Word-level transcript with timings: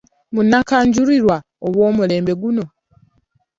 Munnakajulirwa 0.33 1.37
ow’omulembe 1.67 2.33
guno. 2.41 2.65